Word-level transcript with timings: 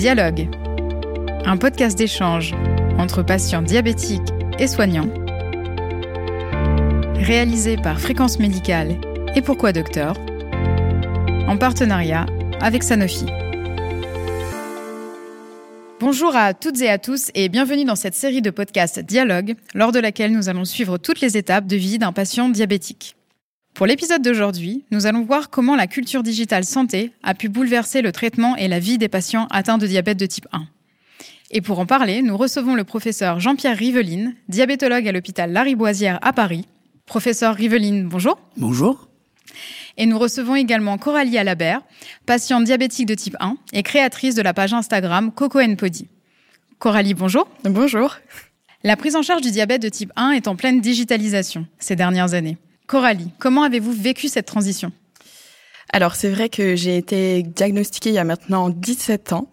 Dialogue, 0.00 0.48
un 1.44 1.58
podcast 1.58 1.98
d'échange 1.98 2.54
entre 2.96 3.22
patients 3.22 3.60
diabétiques 3.60 4.32
et 4.58 4.66
soignants, 4.66 5.10
réalisé 7.16 7.76
par 7.76 8.00
Fréquence 8.00 8.38
Médicale 8.38 8.98
et 9.34 9.42
Pourquoi 9.42 9.74
Docteur, 9.74 10.16
en 11.46 11.58
partenariat 11.58 12.24
avec 12.62 12.82
Sanofi. 12.82 13.26
Bonjour 16.00 16.34
à 16.34 16.54
toutes 16.54 16.80
et 16.80 16.88
à 16.88 16.96
tous 16.96 17.30
et 17.34 17.50
bienvenue 17.50 17.84
dans 17.84 17.94
cette 17.94 18.14
série 18.14 18.40
de 18.40 18.48
podcasts 18.48 19.00
Dialogue, 19.00 19.54
lors 19.74 19.92
de 19.92 19.98
laquelle 19.98 20.32
nous 20.32 20.48
allons 20.48 20.64
suivre 20.64 20.96
toutes 20.96 21.20
les 21.20 21.36
étapes 21.36 21.66
de 21.66 21.76
vie 21.76 21.98
d'un 21.98 22.12
patient 22.12 22.48
diabétique. 22.48 23.16
Pour 23.74 23.86
l'épisode 23.86 24.22
d'aujourd'hui, 24.22 24.84
nous 24.90 25.06
allons 25.06 25.24
voir 25.24 25.48
comment 25.48 25.76
la 25.76 25.86
culture 25.86 26.22
digitale 26.22 26.64
santé 26.64 27.12
a 27.22 27.34
pu 27.34 27.48
bouleverser 27.48 28.02
le 28.02 28.12
traitement 28.12 28.56
et 28.56 28.68
la 28.68 28.78
vie 28.78 28.98
des 28.98 29.08
patients 29.08 29.46
atteints 29.50 29.78
de 29.78 29.86
diabète 29.86 30.18
de 30.18 30.26
type 30.26 30.46
1. 30.52 30.66
Et 31.52 31.60
pour 31.60 31.78
en 31.78 31.86
parler, 31.86 32.22
nous 32.22 32.36
recevons 32.36 32.74
le 32.74 32.84
professeur 32.84 33.40
Jean-Pierre 33.40 33.76
Riveline, 33.76 34.34
diabétologue 34.48 35.08
à 35.08 35.12
l'hôpital 35.12 35.52
Lariboisière 35.52 36.18
à 36.22 36.32
Paris. 36.32 36.66
Professeur 37.06 37.54
Riveline, 37.54 38.06
bonjour. 38.06 38.38
Bonjour. 38.56 39.08
Et 39.96 40.06
nous 40.06 40.18
recevons 40.18 40.54
également 40.54 40.96
Coralie 40.98 41.38
Alabert, 41.38 41.80
patiente 42.26 42.64
diabétique 42.64 43.06
de 43.06 43.14
type 43.14 43.36
1 43.40 43.56
et 43.72 43.82
créatrice 43.82 44.34
de 44.34 44.42
la 44.42 44.54
page 44.54 44.74
Instagram 44.74 45.32
Coco 45.32 45.58
Podi. 45.76 46.08
Coralie, 46.78 47.14
bonjour. 47.14 47.48
Bonjour. 47.64 48.16
La 48.84 48.96
prise 48.96 49.16
en 49.16 49.22
charge 49.22 49.42
du 49.42 49.50
diabète 49.50 49.82
de 49.82 49.88
type 49.88 50.12
1 50.16 50.32
est 50.32 50.48
en 50.48 50.54
pleine 50.54 50.80
digitalisation 50.80 51.66
ces 51.78 51.96
dernières 51.96 52.34
années. 52.34 52.58
Coralie, 52.90 53.30
comment 53.38 53.62
avez-vous 53.62 53.92
vécu 53.92 54.26
cette 54.26 54.46
transition? 54.46 54.90
Alors 55.92 56.16
c'est 56.16 56.28
vrai 56.28 56.48
que 56.48 56.74
j'ai 56.74 56.96
été 56.96 57.44
diagnostiquée 57.44 58.10
il 58.10 58.16
y 58.16 58.18
a 58.18 58.24
maintenant 58.24 58.68
17 58.68 59.32
ans, 59.32 59.46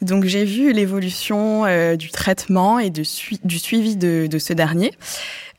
donc 0.00 0.24
j'ai 0.24 0.46
vu 0.46 0.72
l'évolution 0.72 1.66
euh, 1.66 1.96
du 1.96 2.08
traitement 2.08 2.78
et 2.78 2.88
du 2.88 3.04
suivi 3.04 3.96
de, 3.98 4.38
ce 4.38 4.54
dernier. 4.54 4.92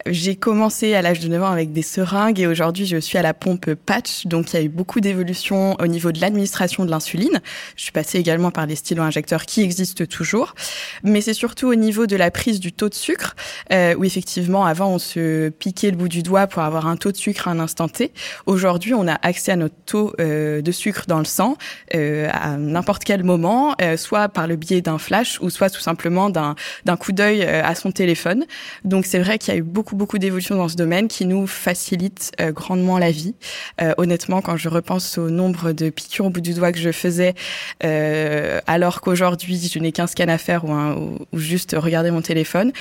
J'ai 0.06 0.38
commencé 0.38 0.94
à 0.94 1.02
l'âge 1.02 1.20
de 1.20 1.28
9 1.28 1.44
ans 1.44 1.52
avec 1.52 1.74
des 1.74 1.82
seringues 1.82 2.40
et 2.40 2.48
aujourd'hui 2.48 2.86
je 2.86 2.96
suis 2.98 3.18
à 3.18 3.22
la 3.22 3.34
pompe 3.34 3.74
patch. 3.74 4.28
Donc 4.28 4.54
il 4.54 4.56
y 4.56 4.60
a 4.60 4.64
eu 4.64 4.70
beaucoup 4.70 5.02
d'évolutions 5.02 5.76
au 5.78 5.88
niveau 5.88 6.14
de 6.14 6.22
l'administration 6.22 6.86
de 6.86 6.90
l'insuline. 6.90 7.42
Je 7.76 7.84
suis 7.84 7.92
passée 7.92 8.18
également 8.18 8.50
par 8.50 8.66
les 8.66 8.76
stylos 8.76 9.04
injecteurs 9.04 9.46
qui 9.46 9.62
existent 9.62 10.06
toujours. 10.06 10.56
Mais 11.04 11.20
c'est 11.20 11.34
surtout 11.34 11.68
au 11.68 11.76
niveau 11.76 12.08
de 12.08 12.16
la 12.16 12.32
prise 12.32 12.62
du 12.62 12.72
taux 12.72 12.88
de 12.88 12.94
sucre 12.94 13.36
euh, 13.74 13.94
où 13.96 14.06
effectivement 14.06 14.66
avant 14.66 14.90
on 14.90 15.00
se 15.00 15.50
piquait 15.50 15.92
le 15.92 15.98
bout 15.98 16.08
du 16.08 16.24
doigt 16.24 16.48
pour 16.48 16.62
avoir 16.62 16.88
un 16.88 16.96
taux 16.96 17.12
de 17.12 17.18
sucre 17.18 17.50
à 17.50 17.52
un 17.52 17.60
instant 17.60 17.90
T. 17.90 18.14
Aujourd'hui 18.46 18.94
on 18.94 19.06
a 19.06 19.20
accès 19.22 19.52
à 19.52 19.58
notre 19.58 19.76
taux 19.86 20.14
euh, 20.22 20.62
de 20.62 20.72
sucre 20.72 21.06
dans 21.08 21.20
le 21.20 21.26
sang 21.26 21.58
euh, 21.94 22.30
à 22.32 22.56
n'importe 22.56 23.04
quel 23.04 23.24
moment, 23.24 23.76
euh, 23.82 23.98
soit 23.98 24.30
par 24.30 24.48
le 24.48 24.56
biais 24.56 24.82
d'un 24.82 24.98
flash 24.98 25.40
ou 25.42 25.50
soit 25.50 25.70
tout 25.70 25.82
simplement 25.82 26.30
d'un 26.30 26.56
coup 26.98 27.12
d'œil 27.12 27.44
à 27.44 27.76
son 27.76 27.92
téléphone. 27.92 28.46
Donc 28.86 29.06
c'est 29.06 29.20
vrai 29.20 29.38
qu'il 29.38 29.54
y 29.54 29.58
a 29.58 29.60
eu 29.60 29.64
beaucoup 29.64 29.96
beaucoup, 30.00 30.18
d'évolutions 30.18 30.56
dans 30.56 30.70
ce 30.70 30.78
domaine 30.78 31.10
qui 31.10 31.26
nous 31.26 31.46
facilitent 31.46 32.32
euh, 32.40 32.54
grandement 32.54 32.98
la 32.98 33.12
vie. 33.12 33.36
Euh, 33.82 33.94
honnêtement, 33.98 34.42
quand 34.42 34.56
je 34.56 34.70
repense 34.70 35.18
au 35.18 35.30
nombre 35.30 35.74
de 35.74 35.90
piqûres 35.90 36.28
au 36.28 36.30
bout 36.30 36.40
du 36.40 36.54
doigt 36.54 36.72
que 36.72 36.80
je 36.80 36.92
faisais, 36.92 37.36
euh, 37.84 38.62
alors 38.66 39.02
qu'aujourd'hui, 39.02 39.70
je 39.72 39.78
n'ai 39.78 39.92
qu'un 39.92 40.08
scan 40.08 40.30
à 40.30 40.38
faire 40.38 40.64
ou, 40.64 41.38
juste 41.38 41.76
regarder 41.78 42.12
mon 42.12 42.22
téléphone, 42.22 42.72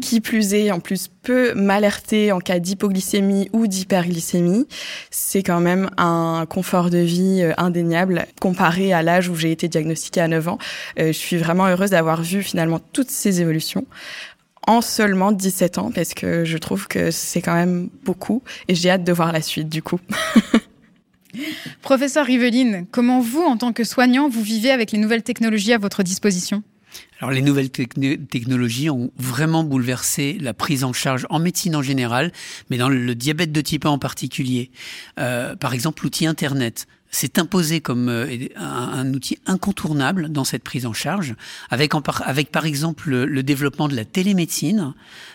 qui 0.00 0.20
plus 0.20 0.54
est, 0.54 0.70
en 0.70 0.80
plus, 0.80 1.08
peut 1.22 1.52
m'alerter 1.52 2.32
en 2.32 2.38
cas 2.38 2.58
d'hypoglycémie 2.58 3.50
ou 3.52 3.66
d'hyperglycémie. 3.66 4.66
C'est 5.10 5.42
quand 5.42 5.60
même 5.60 5.90
un 5.98 6.46
confort 6.48 6.88
de 6.88 6.98
vie 6.98 7.46
indéniable 7.58 8.26
comparé 8.40 8.94
à 8.94 9.02
l'âge 9.02 9.28
où 9.28 9.34
j'ai 9.34 9.52
été 9.52 9.68
diagnostiquée 9.68 10.22
à 10.22 10.28
9 10.28 10.48
ans. 10.48 10.58
je 10.96 11.12
suis 11.12 11.36
vraiment 11.36 11.66
heureuse 11.66 11.90
d'avoir 11.90 12.22
vu 12.22 12.42
finalement 12.42 12.80
toutes 12.92 13.10
ces 13.10 13.40
évolutions 13.40 13.86
en 14.68 14.82
seulement 14.82 15.32
17 15.32 15.78
ans 15.78 15.90
parce 15.90 16.14
que 16.14 16.44
je 16.44 16.58
trouve 16.58 16.86
que 16.88 17.10
c'est 17.10 17.40
quand 17.40 17.54
même 17.54 17.88
beaucoup 18.04 18.42
et 18.68 18.74
j'ai 18.74 18.90
hâte 18.90 19.02
de 19.02 19.12
voir 19.12 19.32
la 19.32 19.40
suite 19.40 19.68
du 19.68 19.82
coup. 19.82 19.98
Professeur 21.82 22.26
Riveline, 22.26 22.86
comment 22.90 23.20
vous, 23.20 23.42
en 23.42 23.56
tant 23.56 23.72
que 23.72 23.84
soignant, 23.84 24.28
vous 24.28 24.42
vivez 24.42 24.70
avec 24.70 24.92
les 24.92 24.98
nouvelles 24.98 25.22
technologies 25.22 25.72
à 25.72 25.78
votre 25.78 26.02
disposition? 26.02 26.62
Alors 27.20 27.30
les 27.30 27.42
nouvelles 27.42 27.70
technologies 27.70 28.90
ont 28.90 29.10
vraiment 29.16 29.64
bouleversé 29.64 30.36
la 30.40 30.54
prise 30.54 30.84
en 30.84 30.92
charge 30.92 31.26
en 31.30 31.38
médecine 31.38 31.74
en 31.74 31.82
général, 31.82 32.32
mais 32.70 32.76
dans 32.76 32.88
le 32.88 33.14
diabète 33.14 33.52
de 33.52 33.60
type 33.60 33.86
1 33.86 33.90
en 33.90 33.98
particulier. 33.98 34.70
Euh, 35.18 35.56
par 35.56 35.74
exemple, 35.74 36.02
l'outil 36.02 36.26
Internet 36.26 36.86
s'est 37.10 37.38
imposé 37.38 37.80
comme 37.80 38.08
euh, 38.08 38.48
un, 38.56 39.12
outil 39.14 39.38
incontournable 39.46 40.28
dans 40.28 40.44
cette 40.44 40.62
prise 40.62 40.86
en 40.86 40.92
charge, 40.92 41.34
avec, 41.70 41.92
par 42.50 42.66
exemple 42.66 43.10
le, 43.10 43.42
développement 43.42 43.88
de 43.88 43.96
la 43.96 44.04
télémédecine, 44.04 44.92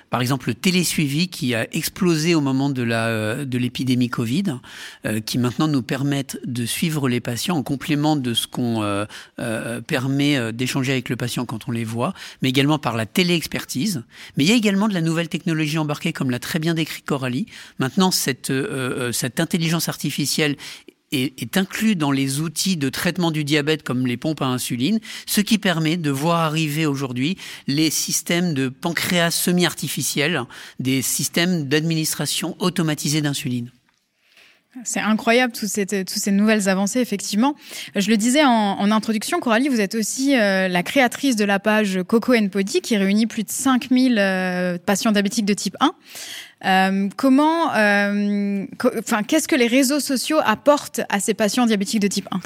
par 0.10 0.22
exemple 0.22 0.50
le 0.50 0.54
télésuivi 0.54 1.30
qui 1.30 1.56
a 1.56 1.68
explosé 1.74 2.36
au 2.36 2.42
moment 2.42 2.70
de 2.70 2.86
euh, 2.88 3.46
l'épidémie 3.52 4.10
Covid, 4.10 4.60
euh, 5.06 5.20
qui 5.20 5.40
maintenant 5.40 5.68
nous 5.68 5.82
permettent 5.82 6.40
de 6.46 6.66
suivre 6.66 7.10
les 7.10 7.20
patients 7.20 7.58
en 7.58 7.64
complément 7.64 8.16
de 8.16 8.34
ce 8.34 8.46
qu'on 8.46 9.08
permet 9.88 10.54
d'échanger 10.54 10.92
avec 10.92 11.10
le 11.10 11.16
patient 11.16 11.46
quand 11.46 11.68
on 11.68 11.72
les 11.72 11.84
voit, 11.84 12.14
mais 12.42 12.50
également 12.50 12.78
par 12.78 12.96
la 12.96 13.06
téléexpertise. 13.06 14.04
Mais 14.38 14.44
il 14.44 14.50
y 14.50 14.54
a 14.54 14.56
également 14.56 14.88
de 14.88 14.94
la 14.94 15.02
nouvelle 15.02 15.30
technologie 15.30 15.78
embarquée, 15.78 16.14
comme 16.14 16.30
l'a 16.30 16.40
très 16.40 16.60
bien 16.60 16.74
décrit 16.74 17.02
Coralie. 17.02 17.48
Maintenant, 17.80 18.12
cette 18.12 18.52
cette 19.12 19.40
intelligence 19.40 19.90
artificielle 19.90 20.56
est, 21.14 21.58
inclus 21.58 21.96
dans 21.96 22.12
les 22.12 22.40
outils 22.40 22.78
de 22.78 22.90
traitement 22.90 23.32
du 23.32 23.44
diabète 23.44 23.84
comme 23.84 24.08
les 24.08 24.18
pompes 24.18 24.42
à 24.42 24.48
insuline, 24.48 25.00
ce 25.26 25.42
qui 25.42 25.58
permet 25.58 25.98
de 25.98 26.12
voir 26.12 26.40
arriver 26.40 26.86
aujourd'hui 26.86 27.38
les 27.68 27.90
systèmes 27.90 28.54
de 28.54 28.70
pancréas 28.70 29.32
semi-artificiels, 29.32 30.44
des 30.80 31.02
systèmes 31.02 31.68
d'administration 31.68 32.56
automatisée 32.60 33.22
d'insuline. 33.22 33.72
C'est 34.84 35.00
incroyable 35.00 35.54
toutes 35.54 35.70
ces, 35.70 36.32
nouvelles 36.32 36.68
avancées, 36.68 37.00
effectivement. 37.00 37.56
Je 37.96 38.10
le 38.10 38.18
disais 38.18 38.44
en, 38.44 38.92
introduction, 38.92 39.40
Coralie, 39.40 39.70
vous 39.70 39.80
êtes 39.80 39.96
aussi 39.96 40.36
euh, 40.36 40.68
la 40.68 40.84
créatrice 40.84 41.36
de 41.36 41.46
la 41.46 41.60
page 41.60 42.00
Coco 42.08 42.34
Podi 42.52 42.82
qui 42.82 42.98
réunit 42.98 43.28
plus 43.28 43.44
de 43.44 43.52
5000 43.52 44.18
euh, 44.18 44.78
patients 44.84 45.12
diabétiques 45.12 45.46
de 45.46 45.54
type 45.54 45.76
1. 45.80 45.94
Euh, 46.66 47.10
comment, 47.18 47.74
euh, 47.76 48.66
enfin, 49.00 49.24
qu'est-ce 49.24 49.48
que 49.48 49.56
les 49.56 49.68
réseaux 49.68 50.00
sociaux 50.00 50.40
apportent 50.44 51.02
à 51.10 51.20
ces 51.20 51.34
patients 51.34 51.66
diabétiques 51.66 52.02
de 52.02 52.08
type 52.08 52.28
1 52.32 52.40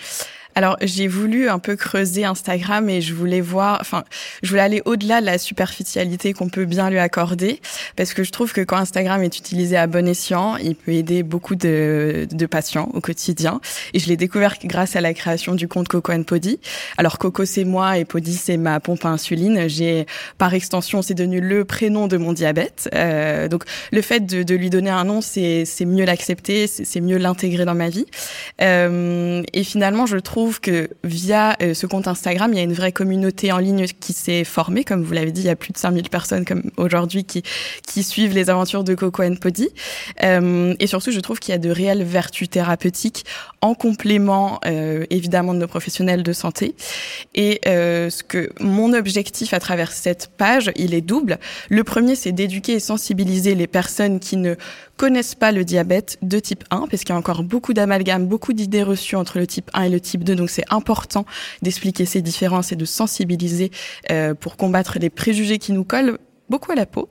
alors, 0.57 0.75
j'ai 0.81 1.07
voulu 1.07 1.50
un 1.50 1.59
peu 1.59 1.75
creuser 1.75 2.25
Instagram 2.25 2.90
et 2.90 3.00
je 3.00 3.13
voulais 3.13 3.41
voir, 3.41 3.78
enfin, 3.79 4.03
je 4.41 4.50
voulais 4.50 4.63
aller 4.63 4.81
au-delà 4.85 5.22
de 5.22 5.28
la 5.28 5.38
superficialité 5.38 6.34
qu'on 6.34 6.50
peut 6.50 6.66
bien 6.66 6.90
lui 6.90 6.97
accorder, 6.97 7.62
parce 7.95 8.16
que 8.16 8.23
je 8.23 8.31
trouve 8.31 8.53
que 8.53 8.62
quand 8.62 8.78
Instagram 8.78 9.22
est 9.22 9.38
utilisé 9.38 9.78
à 9.78 9.85
bon 9.85 10.07
escient, 10.07 10.57
il 10.57 10.73
peut 10.73 10.94
aider 10.94 11.22
beaucoup 11.22 11.53
de, 11.53 12.28
de 12.31 12.46
patients 12.47 12.90
au 12.96 13.01
quotidien. 13.01 13.62
Et 13.94 14.00
je 14.00 14.07
l'ai 14.07 14.17
découvert 14.17 14.56
grâce 14.63 14.96
à 14.96 15.01
la 15.01 15.13
création 15.13 15.53
du 15.53 15.67
compte 15.67 15.90
Coco 15.90 16.12
Podi. 16.23 16.59
Alors, 16.97 17.19
Coco, 17.19 17.46
c'est 17.46 17.63
moi 17.63 18.00
et 18.00 18.06
Podi, 18.06 18.34
c'est 18.34 18.57
ma 18.57 18.79
pompe 18.79 19.06
à 19.06 19.09
insuline. 19.09 19.69
J'ai, 19.69 20.07
par 20.40 20.56
extension, 20.56 21.03
c'est 21.03 21.13
devenu 21.13 21.40
le 21.40 21.66
prénom 21.66 22.07
de 22.07 22.17
mon 22.17 22.34
diabète. 22.34 22.90
Euh, 22.96 23.47
donc, 23.47 23.63
le 23.91 24.01
fait 24.01 24.22
de, 24.22 24.41
de, 24.41 24.56
lui 24.56 24.72
donner 24.72 24.90
un 24.90 25.03
nom, 25.03 25.22
c'est 25.22 25.67
mieux 25.81 26.06
l'accepter, 26.06 26.66
c'est 26.66 27.00
mieux 27.00 27.17
l'intégrer 27.17 27.66
dans 27.66 27.75
ma 27.75 27.90
vie. 27.90 28.07
Euh, 28.59 29.44
et 29.53 29.63
finalement, 29.63 30.07
je 30.07 30.17
trouve 30.17 30.47
que 30.59 30.90
via 31.03 31.56
euh, 31.62 31.74
ce 31.74 31.85
compte 31.85 32.08
Instagram, 32.08 32.52
il 32.53 32.58
y 32.58 32.59
a 32.59 32.63
une 32.63 32.74
vraie 32.74 32.91
communauté 32.91 33.52
en 33.52 33.58
ligne 33.58 33.85
qui 33.88 34.13
s'est 34.13 34.44
formée. 34.44 34.84
Comme 34.84 35.03
vous 35.03 35.13
l'avez 35.13 35.31
dit, 35.31 35.41
il 35.41 35.47
y 35.47 35.50
a 35.50 35.56
plus 35.56 35.74
de 35.74 35.78
5000 35.78 36.09
personnes 36.09 36.46
comme 36.46 36.63
aujourd'hui 36.78 37.24
qui, 37.24 37.44
suivent 38.03 38.35
les 38.35 38.52
aventures 38.52 38.84
de 38.84 38.94
Coco 38.94 39.24
and 39.24 39.35
Podi. 39.35 39.69
Euh, 40.24 40.75
et 40.80 40.85
surtout, 40.88 41.12
je 41.12 41.19
trouve 41.19 41.40
qu'il 41.40 41.52
y 41.52 41.56
a 41.56 41.58
de 41.58 41.69
réelles 41.69 42.03
vertus 42.03 42.47
thérapeutiques 42.47 43.25
en 43.62 43.74
complément, 43.74 44.59
euh, 44.66 45.03
évidemment, 45.09 45.55
de 45.55 45.59
nos 45.59 45.67
professionnels 45.67 46.22
de 46.22 46.32
santé. 46.32 46.76
Et 47.34 47.59
ce 47.66 48.23
que 48.23 48.52
mon 48.59 48.94
objectif 48.94 49.53
à 49.53 49.59
travers 49.59 49.91
cette 49.91 50.29
page, 50.38 50.72
il 50.76 50.94
est 50.94 51.02
double. 51.02 51.40
Le 51.70 51.84
premier, 51.84 52.16
c'est 52.16 52.32
d'éduquer 52.32 52.73
et 52.73 52.79
sensibiliser 52.79 53.55
les 53.55 53.67
personnes 53.67 54.20
qui 54.20 54.38
ne 54.38 54.55
connaissent 54.97 55.35
pas 55.35 55.52
le 55.52 55.64
diabète 55.64 56.17
de 56.22 56.40
type 56.40 56.64
1, 56.72 56.88
parce 56.90 57.03
qu'il 57.03 57.09
y 57.09 57.14
a 57.14 57.17
encore 57.17 57.44
beaucoup 57.44 57.73
d'amalgames, 57.73 58.28
beaucoup 58.28 58.53
d'idées 58.53 58.84
reçues 58.84 59.16
entre 59.16 59.38
le 59.38 59.47
type 59.47 59.70
1 59.73 59.84
et 59.84 59.90
le 59.90 60.02
type 60.02 60.23
2. 60.23 60.35
Donc 60.35 60.49
c'est 60.49 60.66
important 60.70 61.26
d'expliquer 61.61 62.05
ces 62.05 62.22
différences 62.22 62.72
et 62.72 62.76
de 62.76 62.85
sensibiliser 62.85 63.72
euh, 64.11 64.34
pour 64.34 64.58
combattre 64.58 64.97
les 64.99 65.09
préjugés 65.09 65.59
qui 65.59 65.72
nous 65.72 65.84
collent 65.84 66.17
beaucoup 66.49 66.72
à 66.72 66.76
la 66.76 66.85
peau. 66.85 67.09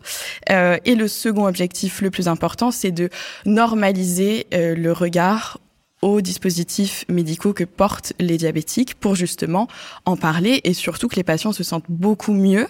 Euh, 0.51 0.79
et 0.85 0.95
le 0.95 1.09
second 1.09 1.47
objectif 1.47 2.01
le 2.01 2.11
plus 2.11 2.29
important, 2.29 2.71
c'est 2.71 2.91
de 2.91 3.09
normaliser 3.45 4.47
euh, 4.53 4.75
le 4.75 4.93
regard 4.93 5.59
aux 6.03 6.21
dispositifs 6.21 7.05
médicaux 7.09 7.53
que 7.53 7.65
portent 7.65 8.13
les 8.21 8.37
diabétiques 8.37 8.95
pour 8.95 9.15
justement 9.15 9.67
en 10.05 10.17
parler 10.17 10.61
et 10.65 10.75
surtout 10.75 11.09
que 11.09 11.17
les 11.17 11.25
patients 11.25 11.53
se 11.53 11.65
sentent 11.65 11.87
beaucoup 11.89 12.33
mieux 12.33 12.67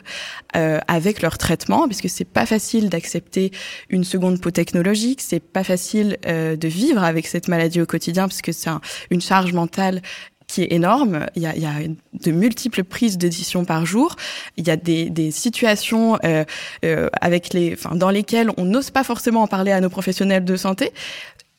euh, 0.55 0.79
avec 0.87 1.23
leur 1.23 1.37
traitement 1.37 1.87
puisque 1.87 2.09
c'est 2.09 2.25
pas 2.25 2.47
facile 2.47 2.89
d'accepter 2.89 3.51
une 3.91 4.05
seconde 4.05 4.41
peau 4.41 4.51
technologique, 4.51 5.21
c'est 5.21 5.41
pas 5.41 5.65
facile 5.65 6.19
euh, 6.27 6.57
de 6.57 6.69
vivre 6.69 7.03
avec 7.03 7.27
cette 7.27 7.49
maladie 7.49 7.81
au 7.81 7.87
quotidien 7.87 8.29
parce 8.29 8.43
que 8.43 8.53
c'est 8.53 8.71
une 9.11 9.21
charge 9.21 9.53
mentale 9.53 10.03
qui 10.47 10.63
est 10.63 10.73
énorme. 10.73 11.27
Il 11.35 11.43
y 11.43 11.47
a, 11.47 11.55
il 11.57 11.63
y 11.63 11.67
a 11.67 11.75
de 12.13 12.31
multiples 12.31 12.85
prises 12.85 13.19
d'édition 13.19 13.65
par 13.65 13.87
jour. 13.87 14.17
Il 14.57 14.67
y 14.67 14.71
a 14.71 14.77
des, 14.77 15.11
des 15.11 15.31
situations 15.31 16.19
euh, 16.25 16.45
euh, 16.85 17.09
avec 17.21 17.53
les, 17.53 17.75
enfin, 17.75 17.97
dans 17.97 18.11
lesquelles 18.11 18.51
on 18.57 18.65
n'ose 18.65 18.91
pas 18.91 19.05
forcément 19.05 19.43
en 19.43 19.47
parler 19.47 19.73
à 19.73 19.81
nos 19.81 19.91
professionnels 19.91 20.45
de 20.45 20.57
santé. 20.57 20.93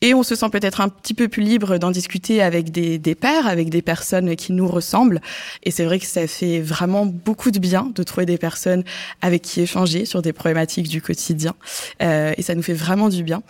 Et 0.00 0.14
on 0.14 0.22
se 0.22 0.36
sent 0.36 0.48
peut-être 0.50 0.80
un 0.80 0.88
petit 0.88 1.14
peu 1.14 1.28
plus 1.28 1.42
libre 1.42 1.78
d'en 1.78 1.90
discuter 1.90 2.40
avec 2.40 2.70
des, 2.70 2.98
des 2.98 3.14
pairs, 3.16 3.48
avec 3.48 3.68
des 3.68 3.82
personnes 3.82 4.36
qui 4.36 4.52
nous 4.52 4.68
ressemblent. 4.68 5.20
Et 5.64 5.72
c'est 5.72 5.84
vrai 5.84 5.98
que 5.98 6.06
ça 6.06 6.26
fait 6.28 6.60
vraiment 6.60 7.04
beaucoup 7.04 7.50
de 7.50 7.58
bien 7.58 7.90
de 7.94 8.02
trouver 8.04 8.24
des 8.24 8.38
personnes 8.38 8.84
avec 9.22 9.42
qui 9.42 9.60
échanger 9.60 10.04
sur 10.04 10.22
des 10.22 10.32
problématiques 10.32 10.88
du 10.88 11.02
quotidien. 11.02 11.54
Euh, 12.00 12.32
et 12.36 12.42
ça 12.42 12.54
nous 12.54 12.62
fait 12.62 12.74
vraiment 12.74 13.08
du 13.08 13.24
bien. 13.24 13.42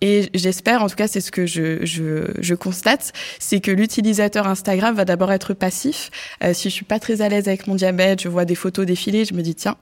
Et 0.00 0.28
j'espère, 0.34 0.82
en 0.82 0.88
tout 0.88 0.96
cas, 0.96 1.06
c'est 1.06 1.20
ce 1.20 1.30
que 1.30 1.46
je, 1.46 1.84
je, 1.84 2.32
je 2.40 2.54
constate, 2.54 3.12
c'est 3.38 3.60
que 3.60 3.70
l'utilisateur 3.70 4.48
Instagram 4.48 4.96
va 4.96 5.04
d'abord 5.04 5.30
être 5.30 5.54
passif. 5.54 6.10
Euh, 6.42 6.52
si 6.52 6.68
je 6.68 6.74
suis 6.74 6.84
pas 6.84 6.98
très 6.98 7.22
à 7.22 7.28
l'aise 7.28 7.46
avec 7.46 7.68
mon 7.68 7.76
diabète, 7.76 8.22
je 8.22 8.28
vois 8.28 8.44
des 8.44 8.56
photos 8.56 8.86
défiler, 8.86 9.24
je 9.24 9.34
me 9.34 9.42
dis 9.42 9.54
tiens, 9.54 9.76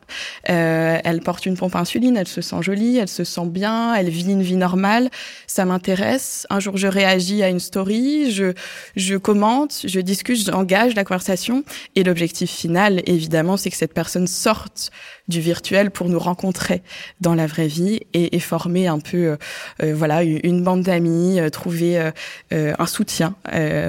euh, 0.50 0.98
elle 1.02 1.20
porte 1.20 1.46
une 1.46 1.56
pompe 1.56 1.76
insuline, 1.76 2.18
elle 2.18 2.28
se 2.28 2.42
sent 2.42 2.60
jolie, 2.60 2.98
elle 2.98 3.08
se 3.08 3.24
sent 3.24 3.46
bien, 3.46 3.94
elle 3.94 4.10
vit 4.10 4.30
une 4.30 4.42
vie 4.42 4.56
normale, 4.56 5.08
ça 5.46 5.64
m'intéresse. 5.64 6.09
Un 6.50 6.60
jour, 6.60 6.76
je 6.76 6.86
réagis 6.86 7.42
à 7.42 7.48
une 7.48 7.60
story, 7.60 8.30
je, 8.30 9.16
commente, 9.16 9.82
je 9.84 10.00
discute, 10.00 10.44
j'engage 10.44 10.94
la 10.94 11.04
conversation. 11.04 11.64
Et 11.94 12.04
l'objectif 12.04 12.50
final, 12.50 13.02
évidemment, 13.06 13.56
c'est 13.56 13.70
que 13.70 13.76
cette 13.76 13.94
personne 13.94 14.26
sorte 14.26 14.90
du 15.28 15.40
virtuel 15.40 15.90
pour 15.90 16.08
nous 16.08 16.18
rencontrer 16.18 16.82
dans 17.20 17.34
la 17.34 17.46
vraie 17.46 17.68
vie 17.68 18.00
et, 18.14 18.40
former 18.40 18.86
un 18.88 18.98
peu, 18.98 19.16
euh, 19.16 19.36
euh, 19.82 19.94
voilà, 19.94 20.22
une 20.22 20.64
bande 20.64 20.82
d'amis, 20.82 21.38
euh, 21.38 21.50
trouver 21.50 22.10
un 22.50 22.86
soutien 22.86 23.34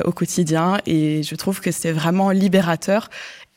au 0.06 0.12
quotidien. 0.12 0.80
Et 0.86 1.24
je 1.24 1.36
trouve 1.36 1.62
que 1.62 1.72
c'est 1.72 1.92
vraiment 1.92 2.32
libérateur. 2.32 3.10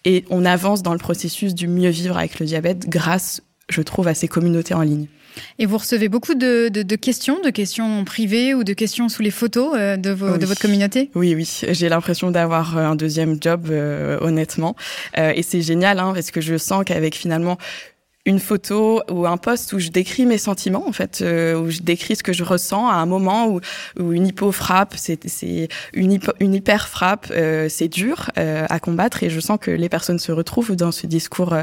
Et 0.05 0.25
on 0.31 0.45
avance 0.45 0.83
dans 0.83 0.93
le 0.93 0.99
processus 0.99 1.55
du 1.55 1.69
mieux 1.69 1.91
vivre 1.91 2.17
avec 2.19 2.39
le 2.39 2.47
diabète 2.47 2.89
grâce, 2.89 3.41
je 3.69 3.83
trouve, 3.83 4.09
à 4.09 4.15
ces 4.15 4.29
communautés 4.29 4.75
en 4.75 4.83
ligne. 4.83 5.09
Et 5.59 5.67
vous 5.67 5.79
recevez 5.79 6.09
beaucoup 6.09 6.35
de, 6.35 6.69
de, 6.69 6.83
de, 6.83 6.97
questions, 6.97 7.41
de 7.41 7.51
questions 7.51 8.05
privées 8.05 8.55
ou 8.55 8.65
de 8.65 8.73
questions 8.73 9.09
sous 9.09 9.23
les 9.23 9.31
photos 9.31 9.75
euh, 9.75 9.97
de, 9.97 10.11
vos, 10.11 10.33
oui. 10.33 10.39
de 10.39 10.47
votre 10.47 10.61
communauté? 10.61 11.11
Oui, 11.15 11.35
oui. 11.35 11.61
J'ai 11.71 11.89
l'impression 11.89 12.31
d'avoir 12.31 12.77
un 12.77 12.97
deuxième 12.97 13.39
job, 13.41 13.69
euh, 13.71 14.19
honnêtement. 14.21 14.77
Euh, 15.19 15.33
et 15.35 15.43
c'est 15.43 15.63
génial, 15.63 15.99
hein, 15.99 16.13
parce 16.15 16.31
que 16.31 16.41
je 16.41 16.57
sens 16.57 16.85
qu'avec 16.85 17.15
finalement 17.15 17.59
une 18.27 18.39
photo 18.39 19.03
ou 19.11 19.27
un 19.27 19.37
post 19.37 19.73
où 19.75 19.79
je 19.79 19.91
décris 19.91 20.25
mes 20.25 20.39
sentiments 20.39 20.89
en 20.89 20.93
fait 20.93 21.21
euh, 21.21 21.61
où 21.61 21.71
je 21.71 21.81
décris 21.81 22.17
ce 22.17 22.23
que 22.23 22.33
je 22.33 22.43
ressens 22.43 22.89
à 22.89 22.95
un 22.95 23.05
moment 23.05 23.49
où, 23.49 23.61
où 24.01 24.13
une 24.13 24.27
hypo 24.27 24.51
frappe 24.51 24.95
c'est 24.97 25.19
une 25.93 26.19
une 26.41 26.55
hyper 26.55 26.89
frappe 26.89 27.31
euh, 27.31 27.69
c'est 27.69 27.89
dur 27.89 28.31
euh, 28.39 28.65
à 28.71 28.81
combattre 28.81 29.23
et 29.23 29.31
je 29.31 29.41
sens 29.41 29.59
que 29.61 29.71
les 29.71 29.91
personnes 29.91 30.19
se 30.19 30.33
retrouvent 30.33 30.75
dans 30.75 30.91
ce 30.91 31.07
discours 31.07 31.55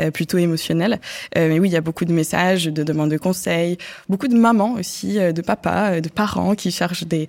euh, 0.00 0.10
plutôt 0.10 0.38
émotionnel. 0.38 1.00
Euh, 1.36 1.48
mais 1.48 1.58
oui 1.58 1.68
il 1.68 1.72
y 1.72 1.76
a 1.76 1.82
beaucoup 1.82 2.06
de 2.06 2.12
messages 2.12 2.64
de 2.64 2.82
demandes 2.82 3.10
de 3.10 3.18
conseils 3.18 3.76
beaucoup 4.08 4.28
de 4.28 4.36
mamans 4.36 4.74
aussi 4.78 5.18
euh, 5.18 5.32
de 5.32 5.42
papas 5.42 6.00
de 6.00 6.08
parents 6.08 6.54
qui 6.54 6.70
cherchent 6.70 7.04
des 7.04 7.28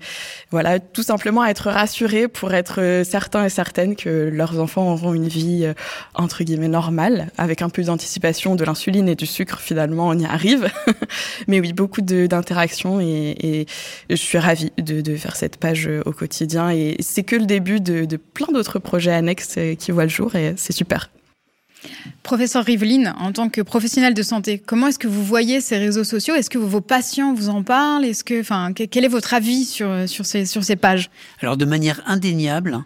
voilà 0.49 0.79
tout 0.79 1.03
simplement 1.03 1.41
à 1.41 1.49
être 1.49 1.69
rassurés 1.69 2.29
pour 2.29 2.53
être 2.53 3.01
certains 3.03 3.43
et 3.43 3.49
certaines 3.49 3.97
que 3.97 4.29
leurs 4.31 4.59
enfants 4.59 4.93
auront 4.93 5.13
une 5.13 5.27
vie 5.27 5.69
entre 6.13 6.43
guillemets 6.45 6.69
normale 6.69 7.31
avec 7.37 7.61
un 7.61 7.69
peu 7.69 7.83
d'anticipation 7.83 8.55
de 8.55 8.63
l'insuline 8.77 9.09
et 9.09 9.15
du 9.15 9.25
sucre, 9.25 9.59
finalement, 9.59 10.07
on 10.07 10.18
y 10.18 10.25
arrive. 10.25 10.69
Mais 11.47 11.59
oui, 11.59 11.74
beaucoup 11.74 12.01
d'interactions 12.01 13.01
et, 13.01 13.35
et, 13.39 13.65
je 14.09 14.15
suis 14.15 14.38
ravie 14.38 14.71
de, 14.77 15.01
de, 15.01 15.15
faire 15.15 15.35
cette 15.35 15.57
page 15.57 15.89
au 16.06 16.12
quotidien. 16.12 16.69
Et 16.69 16.95
c'est 17.00 17.24
que 17.24 17.35
le 17.35 17.45
début 17.45 17.79
de, 17.79 18.06
de 18.06 18.18
plein 18.18 18.47
d'autres 18.53 18.79
projets 18.79 19.13
annexes 19.13 19.57
qui 19.79 19.91
voient 19.91 20.03
le 20.03 20.09
jour 20.09 20.35
et 20.35 20.53
c'est 20.57 20.74
super. 20.74 21.09
Professeur 22.23 22.65
Riveline, 22.65 23.13
en 23.19 23.31
tant 23.31 23.49
que 23.49 23.61
professionnel 23.61 24.13
de 24.13 24.21
santé, 24.21 24.59
comment 24.59 24.87
est-ce 24.87 24.99
que 24.99 25.07
vous 25.07 25.23
voyez 25.23 25.61
ces 25.61 25.77
réseaux 25.77 26.03
sociaux? 26.03 26.35
Est-ce 26.35 26.49
que 26.49 26.57
vos 26.57 26.81
patients 26.81 27.33
vous 27.33 27.49
en 27.49 27.63
parlent? 27.63 28.05
Est-ce 28.05 28.23
que, 28.23 28.41
quel 28.85 29.05
est 29.05 29.09
votre 29.09 29.33
avis 29.33 29.65
sur, 29.65 30.07
sur, 30.07 30.25
ces, 30.25 30.45
sur 30.45 30.63
ces 30.63 30.75
pages? 30.75 31.09
Alors, 31.41 31.57
de 31.57 31.65
manière 31.65 32.01
indéniable, 32.05 32.83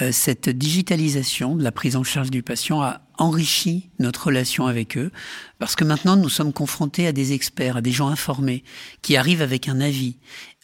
euh, 0.00 0.10
cette 0.12 0.48
digitalisation 0.48 1.54
de 1.56 1.62
la 1.62 1.72
prise 1.72 1.96
en 1.96 2.04
charge 2.04 2.30
du 2.30 2.42
patient 2.42 2.80
a 2.80 3.02
enrichi 3.18 3.90
notre 3.98 4.26
relation 4.26 4.66
avec 4.66 4.96
eux, 4.96 5.10
parce 5.58 5.76
que 5.76 5.84
maintenant 5.84 6.16
nous 6.16 6.30
sommes 6.30 6.52
confrontés 6.52 7.06
à 7.06 7.12
des 7.12 7.32
experts, 7.34 7.76
à 7.76 7.80
des 7.82 7.92
gens 7.92 8.08
informés, 8.08 8.64
qui 9.02 9.16
arrivent 9.16 9.42
avec 9.42 9.68
un 9.68 9.80
avis. 9.80 10.16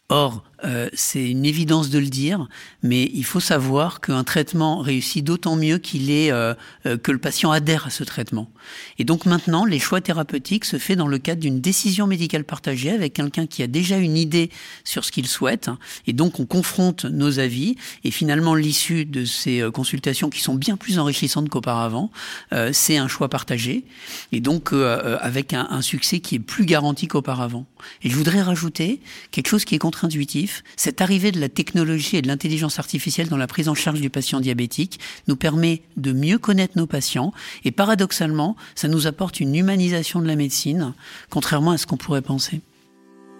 Or, 0.08 0.44
euh, 0.64 0.88
c'est 0.92 1.30
une 1.30 1.44
évidence 1.44 1.90
de 1.90 1.98
le 1.98 2.06
dire, 2.06 2.48
mais 2.82 3.10
il 3.14 3.24
faut 3.24 3.40
savoir 3.40 4.00
qu'un 4.00 4.24
traitement 4.24 4.78
réussit 4.78 5.24
d'autant 5.24 5.56
mieux 5.56 5.78
qu'il 5.78 6.10
est 6.10 6.32
euh, 6.32 6.54
euh, 6.86 6.96
que 6.96 7.12
le 7.12 7.18
patient 7.18 7.50
adhère 7.50 7.86
à 7.86 7.90
ce 7.90 8.04
traitement. 8.04 8.50
Et 8.98 9.04
donc 9.04 9.26
maintenant, 9.26 9.64
les 9.64 9.78
choix 9.78 10.00
thérapeutiques 10.00 10.64
se 10.64 10.78
fait 10.78 10.96
dans 10.96 11.06
le 11.06 11.18
cadre 11.18 11.40
d'une 11.40 11.60
décision 11.60 12.06
médicale 12.06 12.44
partagée 12.44 12.90
avec 12.90 13.14
quelqu'un 13.14 13.46
qui 13.46 13.62
a 13.62 13.66
déjà 13.66 13.98
une 13.98 14.16
idée 14.16 14.50
sur 14.84 15.04
ce 15.04 15.12
qu'il 15.12 15.26
souhaite, 15.26 15.70
et 16.06 16.12
donc 16.12 16.40
on 16.40 16.46
confronte 16.46 17.04
nos 17.04 17.38
avis. 17.38 17.76
Et 18.04 18.10
finalement, 18.10 18.54
l'issue 18.54 19.04
de 19.04 19.24
ces 19.24 19.64
consultations 19.72 20.30
qui 20.30 20.40
sont 20.40 20.54
bien 20.54 20.76
plus 20.76 20.98
enrichissantes 20.98 21.48
qu'auparavant, 21.48 22.10
euh, 22.52 22.70
c'est 22.72 22.96
un 22.96 23.08
choix 23.08 23.28
partagé, 23.28 23.84
et 24.32 24.40
donc 24.40 24.72
euh, 24.72 25.18
avec 25.20 25.52
un, 25.52 25.66
un 25.70 25.82
succès 25.82 26.20
qui 26.20 26.36
est 26.36 26.40
plus 26.40 26.66
garanti 26.66 27.06
qu'auparavant. 27.06 27.66
Et 28.02 28.10
je 28.10 28.16
voudrais 28.16 28.42
rajouter 28.42 29.00
quelque 29.30 29.48
chose 29.48 29.64
qui 29.64 29.74
est 29.74 29.78
contre-intuitif 29.78 30.47
cette 30.76 31.00
arrivée 31.00 31.32
de 31.32 31.40
la 31.40 31.48
technologie 31.48 32.16
et 32.16 32.22
de 32.22 32.28
l'intelligence 32.28 32.78
artificielle 32.78 33.28
dans 33.28 33.36
la 33.36 33.46
prise 33.46 33.68
en 33.68 33.74
charge 33.74 34.00
du 34.00 34.10
patient 34.10 34.40
diabétique 34.40 35.00
nous 35.26 35.36
permet 35.36 35.82
de 35.96 36.12
mieux 36.12 36.38
connaître 36.38 36.76
nos 36.76 36.86
patients 36.86 37.32
et 37.64 37.70
paradoxalement, 37.70 38.56
ça 38.74 38.88
nous 38.88 39.06
apporte 39.06 39.40
une 39.40 39.54
humanisation 39.54 40.20
de 40.20 40.26
la 40.26 40.36
médecine, 40.36 40.94
contrairement 41.30 41.72
à 41.72 41.78
ce 41.78 41.86
qu'on 41.86 41.96
pourrait 41.96 42.22
penser. 42.22 42.60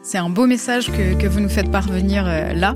C'est 0.03 0.19
un 0.19 0.31
beau 0.31 0.47
message 0.47 0.91
que, 0.91 1.27
vous 1.27 1.41
nous 1.41 1.49
faites 1.49 1.71
parvenir 1.71 2.25
euh, 2.27 2.55
là. 2.55 2.73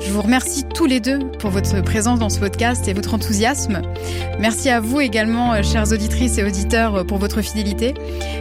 Je 0.00 0.10
vous 0.10 0.22
remercie 0.22 0.64
tous 0.74 0.86
les 0.86 1.00
deux 1.00 1.18
pour 1.38 1.50
votre 1.50 1.80
présence 1.82 2.18
dans 2.18 2.30
ce 2.30 2.40
podcast 2.40 2.88
et 2.88 2.92
votre 2.92 3.14
enthousiasme. 3.14 3.82
Merci 4.40 4.70
à 4.70 4.80
vous 4.80 5.00
également, 5.00 5.52
euh, 5.52 5.62
chères 5.62 5.92
auditrices 5.92 6.38
et 6.38 6.44
auditeurs, 6.44 6.96
euh, 6.96 7.04
pour 7.04 7.18
votre 7.18 7.40
fidélité. 7.42 7.94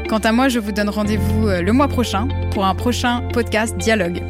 Quant 0.10 0.20
à 0.20 0.32
moi, 0.32 0.48
je 0.48 0.60
vous 0.60 0.72
donne 0.72 0.90
rendez-vous 0.90 1.48
le 1.48 1.72
mois 1.72 1.88
prochain 1.88 2.28
pour 2.52 2.66
un 2.66 2.74
prochain 2.74 3.22
podcast 3.34 3.78
Dialogue. 3.78 4.22